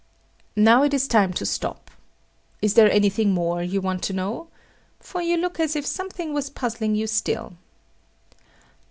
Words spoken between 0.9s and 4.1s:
is time to stop. Is there anything more you want